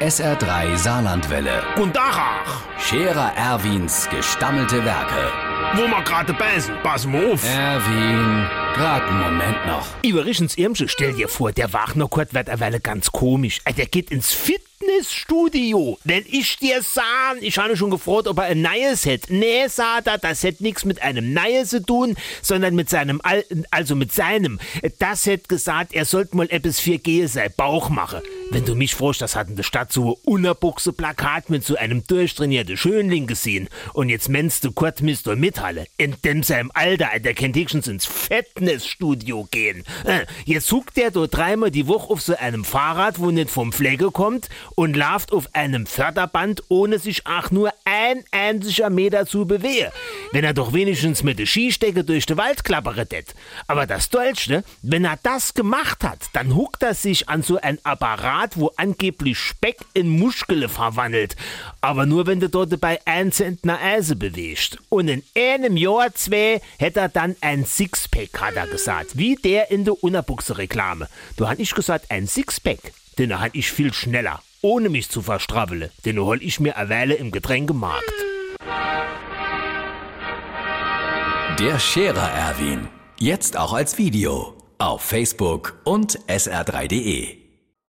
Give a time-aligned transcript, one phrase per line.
[0.00, 1.62] SR3 Saarlandwelle.
[1.92, 2.46] Tag.
[2.78, 5.32] Scherer Erwins gestammelte Werke.
[5.74, 7.44] Wo wir gerade beißen, pass mal auf.
[7.44, 9.86] Erwin, grad einen Moment noch.
[10.04, 13.58] Übrigens, Irmsche, stell dir vor, der Wagner Kurt wird eine Weile ganz komisch.
[13.64, 15.98] Äh, Der geht ins Fitnessstudio.
[16.04, 19.34] Wenn ich dir sah, ich habe schon gefragt, ob er ein neues hätte.
[19.34, 23.64] Nee, sah er, das hätte nichts mit einem neues zu tun, sondern mit seinem alten,
[23.72, 24.60] also mit seinem.
[25.00, 28.20] Das hätte gesagt, er sollte mal etwas für Gehe sein Bauch machen.
[28.50, 31.76] Wenn du mich fragst, das hat in der Stadt so ein Unerbuchse Plakat mit so
[31.76, 33.68] einem durchtrainierten Schönling gesehen.
[33.92, 35.36] Und jetzt meinst du Kurt Mr.
[35.36, 35.86] Mithalle.
[35.98, 39.84] In dem seinem Alter, der kann höchstens ins Fitnessstudio gehen.
[40.04, 43.70] Äh, Jetzt huckt der dort dreimal die Woche auf so einem Fahrrad, wo nicht vom
[43.70, 49.44] Flecke kommt und läuft auf einem Förderband, ohne sich auch nur ein einziger Meter zu
[49.44, 49.92] bewegen.
[50.32, 53.34] Wenn er doch wenigstens mit der Skistecke durch den Wald klappert hätte.
[53.66, 57.78] Aber das Deutsche, wenn er das gemacht hat, dann huckt er sich an so ein
[57.82, 61.36] Apparat, wo angeblich Speck in Muskele verwandelt.
[61.80, 64.78] Aber nur wenn du dort bei 1 Zentner Eise bewegst.
[64.88, 69.16] Und in einem Jahr, zwei, hätte er dann ein Sixpack, hat er gesagt.
[69.16, 71.08] Wie der in der Unterbuchse-Reklame.
[71.36, 72.92] Du hast ich gesagt, ein Sixpack.
[73.16, 75.90] Den hat ich viel schneller, ohne mich zu verstrabbeln.
[76.04, 78.12] Den hol ich mir eine Weile im Getränkemarkt.
[81.58, 82.86] Der Scherer Erwin.
[83.18, 84.54] Jetzt auch als Video.
[84.78, 87.37] Auf Facebook und sr3.de.